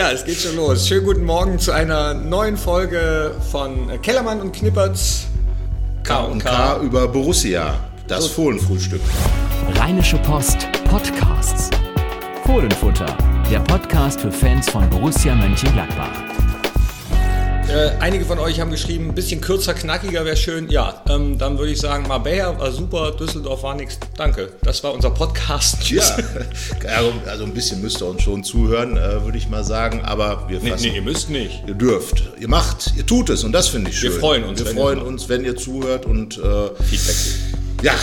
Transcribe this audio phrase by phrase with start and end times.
[0.00, 0.88] Ja, es geht schon los.
[0.88, 5.26] Schönen guten Morgen zu einer neuen Folge von Kellermann und Knippertz.
[6.04, 7.74] K und K über Borussia,
[8.06, 9.02] das Fohlenfrühstück.
[9.74, 11.68] Rheinische Post Podcasts.
[12.46, 13.14] Fohlenfutter,
[13.50, 16.29] der Podcast für Fans von Borussia Mönchengladbach.
[17.70, 20.68] Äh, einige von euch haben geschrieben, ein bisschen kürzer, knackiger wäre schön.
[20.70, 23.96] Ja, ähm, dann würde ich sagen, Marbella war super, Düsseldorf war nichts.
[24.16, 25.88] Danke, das war unser Podcast.
[25.88, 26.02] Ja,
[27.26, 30.00] also ein bisschen müsst ihr uns schon zuhören, äh, würde ich mal sagen.
[30.02, 31.62] Aber wir fassen, nee, nee, ihr müsst nicht.
[31.68, 34.14] Ihr dürft, ihr macht, ihr tut es und das finde ich schön.
[34.14, 34.64] Wir freuen uns.
[34.64, 37.16] Wir freuen uns, wenn ihr zuhört und äh, Feedback.
[37.82, 37.94] Ja,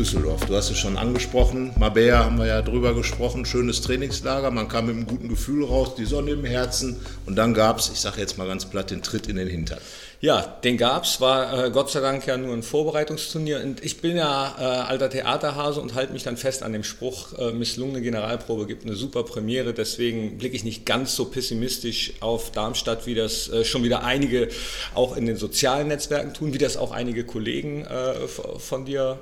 [0.00, 0.46] Düsseldorf.
[0.46, 1.74] Du hast es schon angesprochen.
[1.78, 3.44] Mabea haben wir ja drüber gesprochen.
[3.44, 4.50] Schönes Trainingslager.
[4.50, 6.96] Man kam mit einem guten Gefühl raus, die Sonne im Herzen.
[7.26, 9.78] Und dann gab es, ich sage jetzt mal ganz platt, den Tritt in den Hintern.
[10.22, 11.20] Ja, den gab es.
[11.20, 13.60] War äh, Gott sei Dank ja nur ein Vorbereitungsturnier.
[13.62, 17.38] Und ich bin ja äh, alter Theaterhase und halte mich dann fest an dem Spruch,
[17.38, 19.74] äh, misslungene Generalprobe gibt eine super Premiere.
[19.74, 24.48] Deswegen blicke ich nicht ganz so pessimistisch auf Darmstadt, wie das äh, schon wieder einige
[24.94, 29.18] auch in den sozialen Netzwerken tun, wie das auch einige Kollegen äh, von dir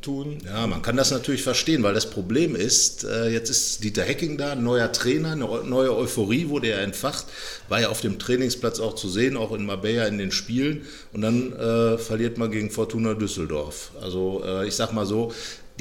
[0.00, 0.38] tun.
[0.44, 4.38] Ja, man kann das natürlich verstehen, weil das Problem ist, äh, jetzt ist Dieter Hecking
[4.38, 7.26] da, neuer Trainer, eine neue Euphorie wurde er entfacht,
[7.68, 11.20] war ja auf dem Trainingsplatz auch zu sehen, auch in Marbella in den Spielen und
[11.20, 13.90] dann äh, verliert man gegen Fortuna Düsseldorf.
[14.00, 15.32] Also äh, ich sag mal so,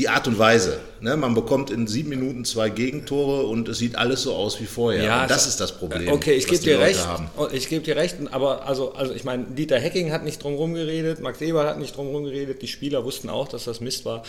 [0.02, 0.80] die Art und Weise.
[1.00, 1.16] Ne?
[1.16, 5.04] Man bekommt in sieben Minuten zwei Gegentore und es sieht alles so aus wie vorher.
[5.04, 6.08] Ja, und das ist das Problem.
[6.12, 7.06] Okay, ich gebe dir Leute recht.
[7.06, 7.30] Haben.
[7.38, 10.54] Oh, ich gebe dir recht, aber also, also ich meine, Dieter Hecking hat nicht drum
[10.54, 13.80] herum geredet, Max Eber hat nicht drum herum geredet, die Spieler wussten auch, dass das
[13.80, 14.24] Mist war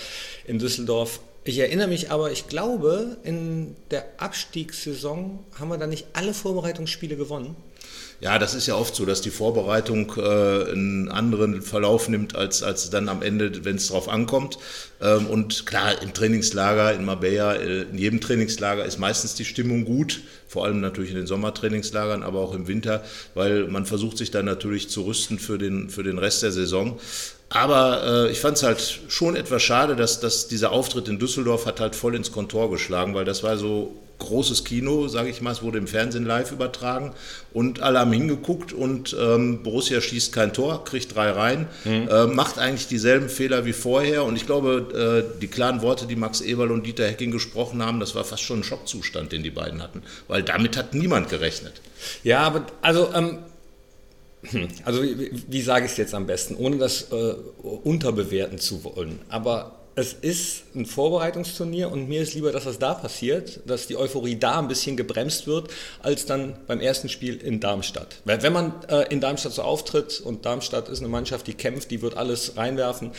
[0.45, 1.21] in Düsseldorf.
[1.45, 7.17] Ich erinnere mich aber, ich glaube, in der Abstiegssaison haben wir da nicht alle Vorbereitungsspiele
[7.17, 7.57] gewonnen.
[8.21, 12.63] Ja, das ist ja oft so, dass die Vorbereitung äh, einen anderen Verlauf nimmt, als,
[12.63, 14.59] als dann am Ende, wenn es drauf ankommt.
[15.01, 19.85] Ähm, und klar, im Trainingslager in Marbella, äh, in jedem Trainingslager ist meistens die Stimmung
[19.85, 23.03] gut, vor allem natürlich in den Sommertrainingslagern, aber auch im Winter,
[23.35, 27.01] weil man versucht sich dann natürlich zu rüsten für den, für den Rest der Saison.
[27.53, 31.67] Aber äh, ich fand es halt schon etwas schade, dass, dass dieser Auftritt in Düsseldorf
[31.67, 35.51] hat halt voll ins Kontor geschlagen, weil das war so großes Kino, sage ich mal,
[35.51, 37.13] es wurde im Fernsehen live übertragen
[37.53, 42.09] und alle haben hingeguckt und ähm, Borussia schießt kein Tor, kriegt drei rein, mhm.
[42.09, 46.17] äh, macht eigentlich dieselben Fehler wie vorher und ich glaube, äh, die klaren Worte, die
[46.17, 49.51] Max Eberl und Dieter Hecking gesprochen haben, das war fast schon ein Schockzustand, den die
[49.51, 51.83] beiden hatten, weil damit hat niemand gerechnet.
[52.23, 53.39] Ja, aber also ähm hm,
[54.85, 59.21] also wie, wie sage ich es jetzt am besten, ohne das äh, unterbewerten zu wollen.
[59.29, 63.97] Aber es ist ein Vorbereitungsturnier und mir ist lieber, dass das da passiert, dass die
[63.97, 65.71] Euphorie da ein bisschen gebremst wird,
[66.03, 68.21] als dann beim ersten Spiel in Darmstadt.
[68.25, 71.91] Weil wenn man äh, in Darmstadt so auftritt und Darmstadt ist eine Mannschaft, die kämpft,
[71.91, 73.11] die wird alles reinwerfen,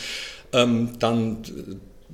[0.52, 1.42] ähm, dann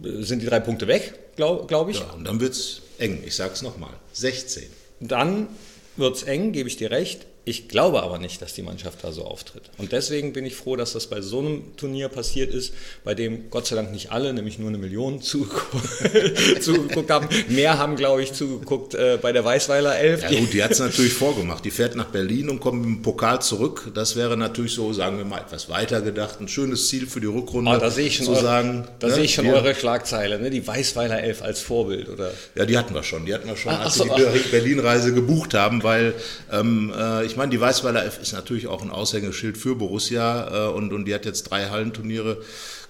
[0.02, 2.00] äh, sind die drei Punkte weg, glaube glaub ich.
[2.00, 4.64] Ja, und dann wird es eng, ich sage es nochmal, 16.
[5.00, 5.48] Dann
[5.96, 7.26] wird es eng, gebe ich dir recht.
[7.46, 9.62] Ich glaube aber nicht, dass die Mannschaft da so auftritt.
[9.78, 13.48] Und deswegen bin ich froh, dass das bei so einem Turnier passiert ist, bei dem
[13.48, 15.22] Gott sei Dank nicht alle, nämlich nur eine Million
[16.60, 17.28] zugeguckt haben.
[17.48, 20.22] Mehr haben, glaube ich, zugeguckt äh, bei der Weißweiler Elf.
[20.22, 21.64] Ja gut, die hat es natürlich vorgemacht.
[21.64, 23.90] Die fährt nach Berlin und kommt mit dem Pokal zurück.
[23.94, 26.40] Das wäre natürlich so, sagen wir mal, etwas weiter gedacht.
[26.40, 27.70] Ein schönes Ziel für die Rückrunde.
[27.70, 29.14] Oh, da sehe ich schon, eure, sagen, da ne?
[29.14, 30.50] sehe ich schon eure Schlagzeile, ne?
[30.50, 32.10] die Weißweiler Elf als Vorbild.
[32.10, 32.32] Oder?
[32.54, 33.24] Ja, die hatten wir schon.
[33.24, 36.14] Die hatten wir schon, ah, als so, wir die Berlin-Reise gebucht haben, weil
[36.52, 40.72] ähm, äh, ich meine, die Weißweiler F ist natürlich auch ein Aushängeschild für Borussia äh,
[40.72, 42.38] und, und die hat jetzt drei Hallenturniere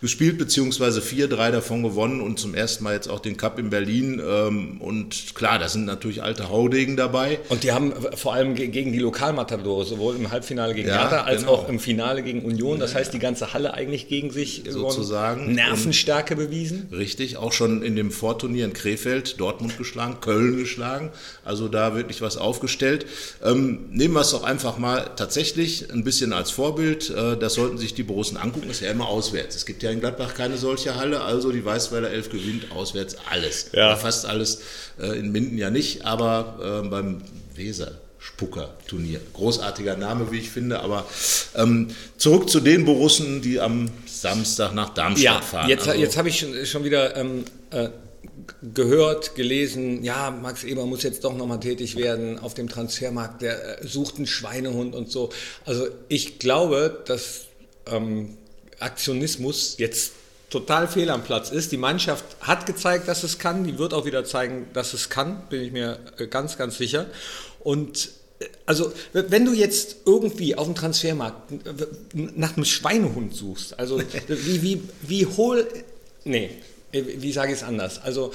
[0.01, 3.71] gespielt, beziehungsweise vier, drei davon gewonnen und zum ersten Mal jetzt auch den Cup in
[3.71, 4.21] Berlin.
[4.25, 7.41] Ähm, und klar, da sind natürlich alte Haudegen dabei.
[7.51, 11.43] Und die haben vor allem gegen die Lokalmatadore, sowohl im Halbfinale gegen ja, Hertha als
[11.43, 11.53] genau.
[11.53, 12.81] auch im Finale gegen Union.
[12.81, 16.89] Das heißt, die ganze Halle eigentlich gegen sich sozusagen Nervenstärke bewiesen.
[16.93, 21.11] Richtig, auch schon in dem Vorturnier in Krefeld, Dortmund geschlagen, Köln geschlagen.
[21.45, 23.07] Also da wirklich was aufgestellt.
[23.45, 27.11] Ähm, nehmen wir es doch einfach mal tatsächlich ein bisschen als Vorbild.
[27.11, 28.69] Äh, das sollten sich die Borussen angucken.
[28.69, 29.57] Das ist ja immer auswärts.
[29.57, 33.71] Es gibt ja in Gladbach keine solche Halle, also die Weißweiler Elf gewinnt auswärts alles.
[33.73, 33.97] Ja.
[33.97, 34.63] Fast alles,
[35.01, 37.23] äh, in Minden ja nicht, aber äh, beim
[37.55, 37.93] Weser.
[38.23, 39.19] Spucker-Turnier.
[39.33, 41.07] Großartiger Name, wie ich finde, aber
[41.57, 41.89] ähm,
[42.19, 45.71] zurück zu den Borussen, die am Samstag nach Darmstadt ja, fahren.
[45.71, 47.89] Jetzt, also, jetzt habe ich schon, schon wieder ähm, äh,
[48.75, 53.83] gehört, gelesen, ja, Max Eber muss jetzt doch nochmal tätig werden auf dem Transfermarkt, der
[53.83, 55.31] äh, sucht einen Schweinehund und so.
[55.65, 57.47] Also ich glaube, dass
[57.87, 58.37] ähm,
[58.81, 60.13] Aktionismus jetzt
[60.51, 61.73] total fehl am Platz ist.
[61.73, 65.43] Die Mannschaft hat gezeigt, dass es kann, die wird auch wieder zeigen, dass es kann,
[65.49, 67.07] bin ich mir äh, ganz, ganz sicher.
[67.61, 68.11] Und
[68.41, 71.53] äh, also, wenn du jetzt irgendwie auf dem Transfermarkt
[72.15, 75.67] nach einem Schweinehund suchst, also wie, wie, wie hohl,
[76.25, 76.51] nee,
[76.93, 78.03] wie sage ich es anders?
[78.03, 78.33] Also,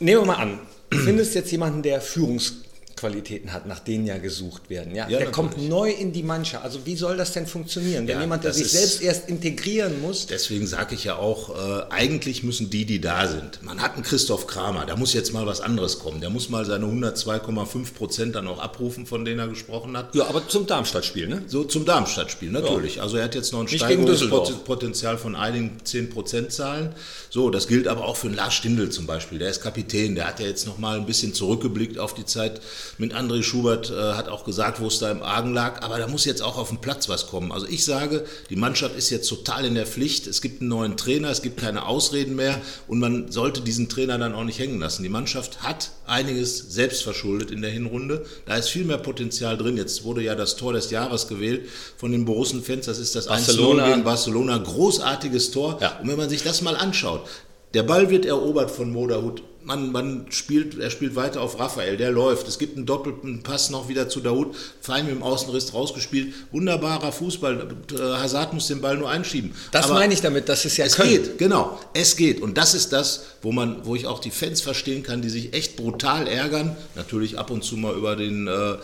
[0.00, 2.54] nehmen wir mal an, du findest jetzt jemanden, der Führungs
[2.98, 4.94] Qualitäten hat, nach denen ja gesucht werden.
[4.94, 5.70] Ja, Ja, der kommt natürlich.
[5.70, 6.64] neu in die Mannschaft.
[6.64, 10.00] Also wie soll das denn funktionieren, wenn Ja, jemand, der sich ist- selbst erst integrieren
[10.02, 10.26] muss?
[10.26, 13.62] Deswegen sage ich ja auch, äh, eigentlich müssen die, die da sind.
[13.62, 16.20] Man hat einen Christoph Kramer, da muss jetzt mal was anderes kommen.
[16.20, 20.14] Der muss mal seine 102,5 Prozent dann auch abrufen, von denen er gesprochen hat.
[20.14, 21.42] Ja, aber zum Darmstadt-Spiel, ne?
[21.46, 23.00] So zum Darmstadt-Spiel, natürlich.
[23.00, 23.68] Also er hat jetzt noch ein.
[23.68, 26.94] Steigerungspotenzial von einigen 10% Zahlen.
[27.30, 29.38] So, das gilt aber auch für einen Lars Stindl zum Beispiel.
[29.38, 32.60] Der ist Kapitän, der hat ja jetzt noch mal ein bisschen zurückgeblickt auf die Zeit
[32.96, 35.82] mit André Schubert, äh, hat auch gesagt, wo es da im Argen lag.
[35.82, 37.52] Aber da muss jetzt auch auf den Platz was kommen.
[37.52, 40.26] Also ich sage, die Mannschaft ist jetzt total in der Pflicht.
[40.26, 44.18] Es gibt einen neuen Trainer, es gibt keine Ausreden mehr und man sollte diesen Trainer
[44.18, 45.02] dann auch nicht hängen lassen.
[45.02, 48.24] Die Mannschaft hat einiges selbst verschuldet in der Hinrunde.
[48.46, 49.76] Da ist viel mehr Potenzial drin.
[49.76, 52.86] Jetzt wurde ja das Tor des Jahres gewählt von den Borussen-Fans.
[52.86, 53.84] Das ist das Barcelona.
[53.84, 54.58] 1-0 gegen Barcelona.
[54.58, 55.78] Großartiges Tor.
[55.80, 55.98] Ja.
[56.00, 57.26] Und wenn man sich das mal anschaut,
[57.74, 59.42] der Ball wird erobert von Moderhut.
[59.68, 62.48] Man, man spielt, er spielt weiter auf Raphael, der läuft.
[62.48, 64.56] Es gibt einen doppelten Pass noch wieder zu Daoud.
[64.80, 66.32] Fein mit dem Außenriss rausgespielt.
[66.52, 67.68] Wunderbarer Fußball.
[67.92, 69.52] Äh, Hazard muss den Ball nur einschieben.
[69.70, 71.10] Das Aber- meine ich damit, das ist ja es Können.
[71.10, 71.78] geht, genau.
[71.92, 72.40] Es geht.
[72.40, 75.52] Und das ist das, wo man, wo ich auch die Fans verstehen kann, die sich
[75.52, 76.74] echt brutal ärgern.
[76.94, 78.76] Natürlich ab und zu mal über den, äh,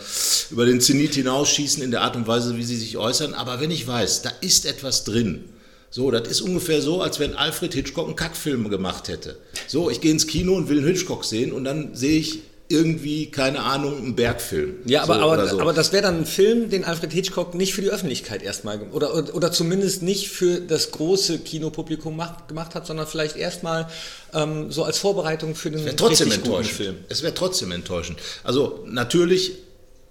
[0.51, 3.33] über den Zenit hinausschießen in der Art und Weise, wie sie sich äußern.
[3.33, 5.45] Aber wenn ich weiß, da ist etwas drin.
[5.89, 9.37] So, das ist ungefähr so, als wenn Alfred Hitchcock einen Kackfilm gemacht hätte.
[9.67, 13.27] So, ich gehe ins Kino und will einen Hitchcock sehen und dann sehe ich irgendwie,
[13.27, 14.77] keine Ahnung, einen Bergfilm.
[14.85, 15.59] Ja, aber, so, aber, so.
[15.59, 19.13] aber das wäre dann ein Film, den Alfred Hitchcock nicht für die Öffentlichkeit erstmal oder,
[19.13, 23.87] oder, oder zumindest nicht für das große Kinopublikum macht, gemacht hat, sondern vielleicht erstmal
[24.33, 26.75] ähm, so als Vorbereitung für den trotzdem enttäuschend.
[26.75, 26.95] Film.
[27.07, 28.17] Es wäre trotzdem enttäuschend.
[28.43, 29.53] Also natürlich,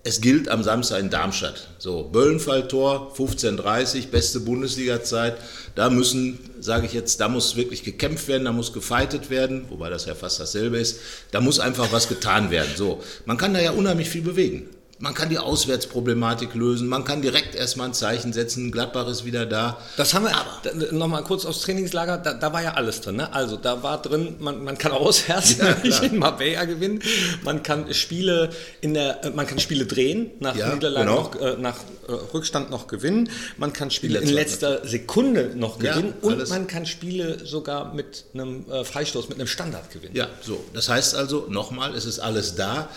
[0.06, 1.68] es gilt am Samstag in Darmstadt.
[1.78, 5.38] So, Böllenfalltor, 15.30 beste Bundesliga-Zeit.
[5.74, 9.88] Da müssen, sage ich jetzt, da muss wirklich gekämpft werden, da muss gefeitet werden, wobei
[9.88, 11.00] das ja fast dasselbe ist.
[11.30, 12.70] Da muss einfach was getan werden.
[12.76, 14.68] So, man kann da ja unheimlich viel bewegen.
[15.04, 19.44] Man kann die Auswärtsproblematik lösen, man kann direkt erstmal ein Zeichen setzen, Gladbach ist wieder
[19.44, 19.76] da.
[19.98, 23.16] Das haben wir, nochmal kurz aufs Trainingslager, da, da war ja alles drin.
[23.16, 23.30] Ne?
[23.30, 27.02] Also da war drin, man, man kann auswärts Ja, nicht in Marbella gewinnen,
[27.42, 28.48] man kann Spiele
[28.80, 31.20] in der, äh, man kann Spiele drehen, nach Ja, Niederlage genau.
[31.20, 31.76] noch, äh, nach
[32.08, 33.28] äh, Rückstand noch gewinnen,
[33.58, 36.48] man kann Spiele in letzter Sekunde noch Ja, gewinnen und alles.
[36.48, 40.16] man kann Spiele sogar mit einem äh, Freistoß, mit einem Standard gewinnen.
[40.16, 40.64] Ja, so.
[40.72, 42.88] Das heißt also, nochmal, es ist alles da.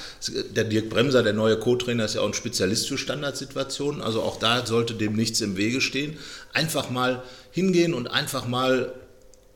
[0.55, 4.01] Der Dirk Bremser, der neue Co-Trainer, ist ja auch ein Spezialist für Standardsituationen.
[4.01, 6.17] Also auch da sollte dem nichts im Wege stehen.
[6.53, 8.93] Einfach mal hingehen und einfach mal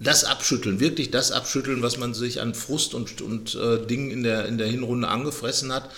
[0.04, 4.24] das abschütteln, wirklich das abschütteln, was man sich an Frust und, und äh, Dingen in
[4.24, 5.90] der, in der Hinrunde angefressen hat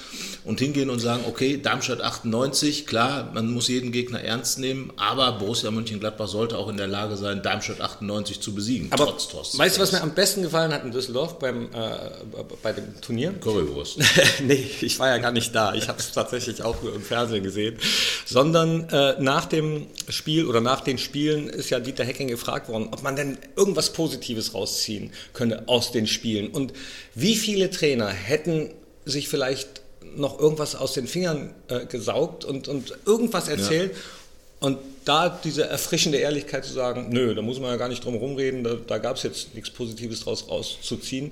[0.44, 5.32] und hingehen und sagen, okay, Darmstadt 98, klar, man muss jeden Gegner ernst nehmen, aber
[5.34, 9.58] Borussia Mönchengladbach sollte auch in der Lage sein, Darmstadt 98 zu besiegen, Aber trotz Thorsten
[9.58, 11.88] weißt du, was mir am besten gefallen hat in Düsseldorf beim, äh,
[12.62, 13.34] bei dem Turnier?
[13.40, 14.00] Currywurst.
[14.42, 15.74] nee, ich war ja gar nicht da.
[15.74, 17.78] Ich habe es tatsächlich auch nur im Fernsehen gesehen.
[18.26, 22.90] Sondern äh, nach dem Spiel oder nach den Spielen ist ja Dieter Hecking gefragt worden,
[22.92, 26.50] ob man denn irgendwas Positives rausziehen könne aus den Spielen.
[26.50, 26.74] Und
[27.16, 28.72] wie viele Trainer hätten
[29.06, 29.82] sich vielleicht
[30.16, 33.96] noch irgendwas aus den Fingern äh, gesaugt und, und irgendwas erzählt.
[34.60, 38.16] Und da diese erfrischende Ehrlichkeit zu sagen, nö, da muss man ja gar nicht drum
[38.16, 41.32] rumreden, da, da gab es jetzt nichts Positives draus rauszuziehen,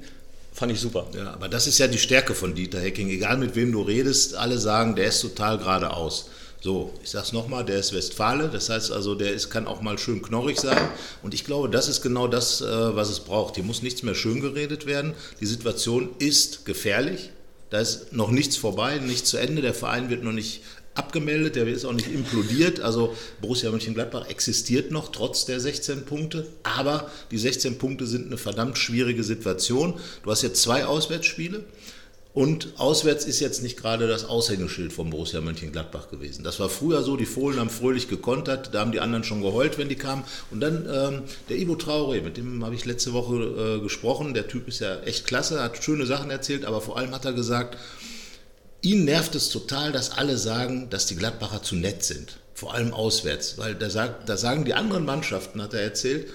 [0.52, 1.08] fand ich super.
[1.16, 3.10] Ja, aber das ist ja die Stärke von Dieter Hecking.
[3.10, 6.30] Egal mit wem du redest, alle sagen, der ist total geradeaus.
[6.64, 9.98] So, ich sag's nochmal, der ist Westfale, das heißt also, der ist, kann auch mal
[9.98, 10.78] schön knorrig sein.
[11.24, 13.56] Und ich glaube, das ist genau das, äh, was es braucht.
[13.56, 15.14] Hier muss nichts mehr schön geredet werden.
[15.40, 17.32] Die Situation ist gefährlich.
[17.72, 19.64] Da ist noch nichts vorbei, nichts zu Ende.
[19.64, 20.62] Der Verein wird noch nicht
[20.94, 22.80] abgemeldet, der ist auch nicht implodiert.
[22.80, 28.38] Also Borussia Mönchengladbach existiert noch trotz der 16 Punkte, aber die 16 Punkte sind eine
[28.38, 30.00] verdammt schwierige Situation.
[30.24, 31.64] Du hast jetzt zwei Auswärtsspiele
[32.34, 36.44] und auswärts ist jetzt nicht gerade das Aushängeschild von Borussia Mönchengladbach gewesen.
[36.44, 39.78] Das war früher so, die Fohlen haben fröhlich gekontert, da haben die anderen schon geheult,
[39.78, 40.24] wenn die kamen.
[40.50, 43.36] Und dann ähm, der Ivo Traoré, mit dem habe ich letzte Woche
[43.78, 44.34] äh, gesprochen.
[44.34, 47.34] Der Typ ist ja echt klasse, hat schöne Sachen erzählt, aber vor allem hat er
[47.34, 47.78] gesagt,
[48.84, 52.38] Ihn nervt es total, dass alle sagen, dass die Gladbacher zu nett sind.
[52.56, 53.58] Vor allem auswärts.
[53.58, 56.30] Weil da, sagt, da sagen die anderen Mannschaften, hat er erzählt,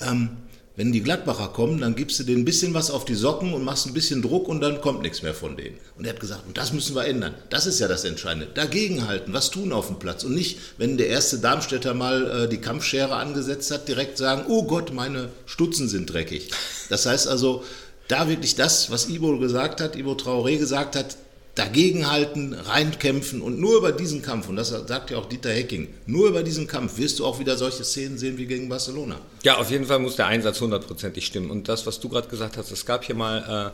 [0.00, 0.36] ähm,
[0.76, 3.62] wenn die Gladbacher kommen, dann gibst du denen ein bisschen was auf die Socken und
[3.62, 5.78] machst ein bisschen Druck und dann kommt nichts mehr von denen.
[5.96, 7.34] Und er hat gesagt, und das müssen wir ändern.
[7.48, 8.48] Das ist ja das Entscheidende.
[8.52, 10.24] Dagegenhalten, was tun auf dem Platz.
[10.24, 14.64] Und nicht, wenn der erste Darmstädter mal äh, die Kampfschere angesetzt hat, direkt sagen, oh
[14.64, 16.50] Gott, meine Stutzen sind dreckig.
[16.88, 17.62] Das heißt also,
[18.08, 21.16] da wirklich das, was Ivo gesagt hat, Ivo Traoré gesagt hat,
[21.54, 26.28] dagegenhalten, reinkämpfen und nur über diesen Kampf, und das sagt ja auch Dieter Hecking, nur
[26.28, 29.20] über diesen Kampf wirst du auch wieder solche Szenen sehen wie gegen Barcelona.
[29.42, 31.50] Ja, auf jeden Fall muss der Einsatz hundertprozentig stimmen.
[31.50, 33.72] Und das, was du gerade gesagt hast, es gab hier mal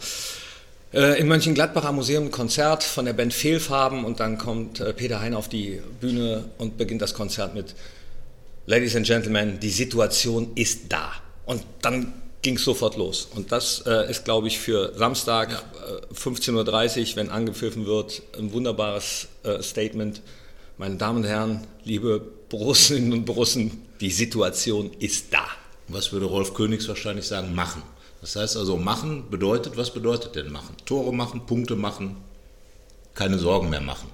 [0.93, 5.21] Äh, in Mönchengladbach Museum ein Konzert von der Band Fehlfarben und dann kommt äh, Peter
[5.21, 7.77] Hein auf die Bühne und beginnt das Konzert mit
[8.67, 11.13] Ladies and Gentlemen, die Situation ist da.
[11.47, 13.29] Und dann ging es sofort los.
[13.35, 15.65] Und das äh, ist, glaube ich, für Samstag
[16.11, 20.23] äh, 15.30 Uhr, wenn angepfiffen wird, ein wunderbares äh, Statement.
[20.79, 25.45] Meine Damen und Herren, liebe Borussinnen und Borussen, die Situation ist da.
[25.89, 27.55] Was würde Rolf Königs wahrscheinlich sagen?
[27.55, 27.83] Machen.
[28.21, 30.77] Das heißt also, machen bedeutet, was bedeutet denn machen?
[30.85, 32.17] Tore machen, Punkte machen,
[33.15, 34.09] keine Sorgen mehr machen.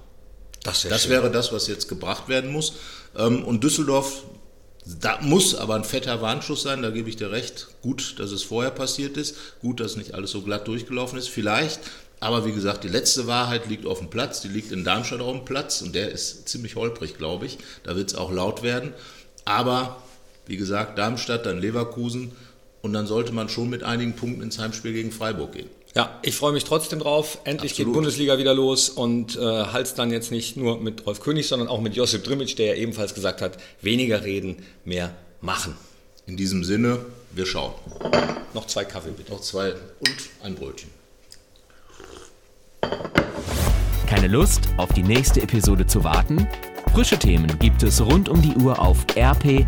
[0.63, 2.73] Das, das wäre das, was jetzt gebracht werden muss.
[3.17, 4.23] Ähm, und Düsseldorf,
[5.01, 7.67] da muss aber ein fetter Warnschuss sein, da gebe ich dir recht.
[7.81, 11.29] Gut, dass es vorher passiert ist, gut, dass nicht alles so glatt durchgelaufen ist.
[11.29, 11.79] Vielleicht,
[12.19, 15.35] aber wie gesagt, die letzte Wahrheit liegt auf dem Platz, die liegt in Darmstadt auf
[15.35, 17.57] dem Platz und der ist ziemlich holprig, glaube ich.
[17.83, 18.93] Da wird es auch laut werden.
[19.45, 20.01] Aber,
[20.45, 22.31] wie gesagt, Darmstadt, dann Leverkusen
[22.81, 25.69] und dann sollte man schon mit einigen Punkten ins Heimspiel gegen Freiburg gehen.
[25.95, 27.39] Ja, ich freue mich trotzdem drauf.
[27.43, 27.89] Endlich Absolut.
[27.89, 31.67] geht Bundesliga wieder los und äh, halt's dann jetzt nicht nur mit Rolf König, sondern
[31.69, 35.75] auch mit Josip Drimic, der ja ebenfalls gesagt hat, weniger reden, mehr machen.
[36.27, 36.99] In diesem Sinne,
[37.31, 37.73] wir schauen.
[38.53, 39.31] Noch zwei Kaffee bitte.
[39.31, 40.89] Noch zwei und ein Brötchen.
[44.07, 46.47] Keine Lust, auf die nächste Episode zu warten?
[46.93, 49.67] Frische Themen gibt es rund um die Uhr auf rp-online.de.